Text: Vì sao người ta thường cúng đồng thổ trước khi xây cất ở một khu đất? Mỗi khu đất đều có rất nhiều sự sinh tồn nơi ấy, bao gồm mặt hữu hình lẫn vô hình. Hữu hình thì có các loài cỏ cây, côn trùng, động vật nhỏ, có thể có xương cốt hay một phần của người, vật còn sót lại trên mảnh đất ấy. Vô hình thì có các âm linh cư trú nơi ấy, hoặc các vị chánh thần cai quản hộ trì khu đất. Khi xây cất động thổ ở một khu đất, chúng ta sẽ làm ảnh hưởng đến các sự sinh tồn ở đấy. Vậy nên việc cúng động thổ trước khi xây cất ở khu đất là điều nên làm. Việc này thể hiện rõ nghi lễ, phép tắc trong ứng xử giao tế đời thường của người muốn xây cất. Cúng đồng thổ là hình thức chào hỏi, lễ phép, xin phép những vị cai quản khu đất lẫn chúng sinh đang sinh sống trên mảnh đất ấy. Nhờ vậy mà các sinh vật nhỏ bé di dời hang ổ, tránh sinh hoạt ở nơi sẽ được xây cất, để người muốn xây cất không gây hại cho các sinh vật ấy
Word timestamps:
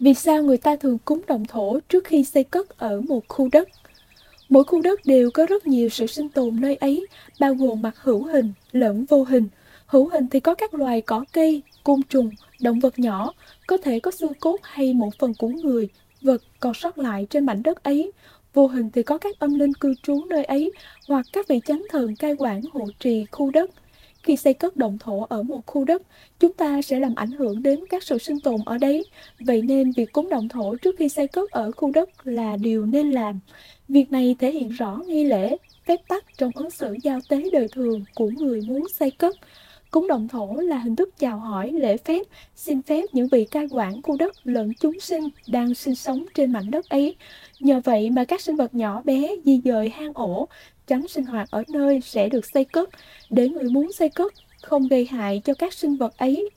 Vì 0.00 0.14
sao 0.14 0.42
người 0.42 0.56
ta 0.56 0.76
thường 0.76 0.98
cúng 1.04 1.20
đồng 1.26 1.44
thổ 1.44 1.78
trước 1.88 2.04
khi 2.04 2.24
xây 2.24 2.44
cất 2.44 2.78
ở 2.78 3.00
một 3.00 3.28
khu 3.28 3.48
đất? 3.52 3.68
Mỗi 4.48 4.64
khu 4.64 4.82
đất 4.82 5.00
đều 5.04 5.30
có 5.30 5.46
rất 5.46 5.66
nhiều 5.66 5.88
sự 5.88 6.06
sinh 6.06 6.28
tồn 6.28 6.60
nơi 6.60 6.76
ấy, 6.76 7.06
bao 7.40 7.54
gồm 7.54 7.82
mặt 7.82 7.94
hữu 8.02 8.24
hình 8.24 8.52
lẫn 8.72 9.04
vô 9.04 9.24
hình. 9.24 9.48
Hữu 9.86 10.08
hình 10.08 10.26
thì 10.30 10.40
có 10.40 10.54
các 10.54 10.74
loài 10.74 11.00
cỏ 11.00 11.24
cây, 11.32 11.62
côn 11.84 12.02
trùng, 12.02 12.30
động 12.60 12.80
vật 12.80 12.98
nhỏ, 12.98 13.32
có 13.66 13.76
thể 13.76 14.00
có 14.00 14.10
xương 14.10 14.34
cốt 14.40 14.56
hay 14.62 14.94
một 14.94 15.10
phần 15.18 15.34
của 15.38 15.48
người, 15.48 15.88
vật 16.22 16.42
còn 16.60 16.74
sót 16.74 16.98
lại 16.98 17.26
trên 17.30 17.46
mảnh 17.46 17.62
đất 17.62 17.82
ấy. 17.82 18.12
Vô 18.54 18.66
hình 18.66 18.90
thì 18.90 19.02
có 19.02 19.18
các 19.18 19.38
âm 19.38 19.58
linh 19.58 19.74
cư 19.74 19.94
trú 20.02 20.24
nơi 20.24 20.44
ấy, 20.44 20.72
hoặc 21.08 21.26
các 21.32 21.48
vị 21.48 21.60
chánh 21.66 21.82
thần 21.90 22.16
cai 22.16 22.34
quản 22.38 22.60
hộ 22.72 22.88
trì 23.00 23.24
khu 23.32 23.50
đất. 23.50 23.70
Khi 24.22 24.36
xây 24.36 24.54
cất 24.54 24.76
động 24.76 24.98
thổ 25.00 25.26
ở 25.28 25.42
một 25.42 25.66
khu 25.66 25.84
đất, 25.84 26.02
chúng 26.40 26.52
ta 26.52 26.82
sẽ 26.82 26.98
làm 26.98 27.14
ảnh 27.14 27.30
hưởng 27.30 27.62
đến 27.62 27.80
các 27.90 28.02
sự 28.02 28.18
sinh 28.18 28.40
tồn 28.40 28.60
ở 28.66 28.78
đấy. 28.78 29.04
Vậy 29.40 29.62
nên 29.62 29.92
việc 29.92 30.12
cúng 30.12 30.28
động 30.30 30.48
thổ 30.48 30.76
trước 30.76 30.94
khi 30.98 31.08
xây 31.08 31.28
cất 31.28 31.50
ở 31.50 31.72
khu 31.72 31.90
đất 31.92 32.26
là 32.26 32.56
điều 32.56 32.86
nên 32.86 33.10
làm. 33.10 33.40
Việc 33.88 34.12
này 34.12 34.36
thể 34.38 34.52
hiện 34.52 34.68
rõ 34.68 34.96
nghi 35.06 35.24
lễ, 35.24 35.56
phép 35.86 36.00
tắc 36.08 36.24
trong 36.38 36.50
ứng 36.54 36.70
xử 36.70 36.96
giao 37.02 37.20
tế 37.28 37.50
đời 37.52 37.68
thường 37.72 38.04
của 38.14 38.30
người 38.30 38.60
muốn 38.60 38.88
xây 38.88 39.10
cất. 39.10 39.36
Cúng 39.90 40.06
đồng 40.08 40.28
thổ 40.28 40.54
là 40.54 40.78
hình 40.78 40.96
thức 40.96 41.18
chào 41.18 41.38
hỏi, 41.38 41.72
lễ 41.72 41.96
phép, 41.96 42.22
xin 42.56 42.82
phép 42.82 43.04
những 43.12 43.28
vị 43.28 43.44
cai 43.44 43.66
quản 43.70 44.02
khu 44.02 44.16
đất 44.16 44.34
lẫn 44.44 44.72
chúng 44.80 45.00
sinh 45.00 45.28
đang 45.46 45.74
sinh 45.74 45.94
sống 45.94 46.24
trên 46.34 46.52
mảnh 46.52 46.70
đất 46.70 46.88
ấy. 46.88 47.16
Nhờ 47.60 47.80
vậy 47.84 48.10
mà 48.10 48.24
các 48.24 48.40
sinh 48.40 48.56
vật 48.56 48.74
nhỏ 48.74 49.02
bé 49.04 49.36
di 49.44 49.60
dời 49.64 49.88
hang 49.88 50.12
ổ, 50.14 50.48
tránh 50.86 51.08
sinh 51.08 51.24
hoạt 51.24 51.50
ở 51.50 51.62
nơi 51.68 52.00
sẽ 52.00 52.28
được 52.28 52.46
xây 52.46 52.64
cất, 52.64 52.88
để 53.30 53.48
người 53.48 53.70
muốn 53.70 53.92
xây 53.92 54.08
cất 54.08 54.32
không 54.62 54.88
gây 54.88 55.06
hại 55.06 55.42
cho 55.44 55.54
các 55.54 55.72
sinh 55.72 55.96
vật 55.96 56.16
ấy 56.16 56.50